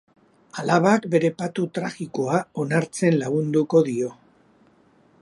Alabak 0.61 1.05
bere 1.15 1.29
patu 1.41 1.67
tragikoa 1.77 2.41
onartzen 2.65 3.21
lagunduko 3.23 3.87
dio. 3.93 4.15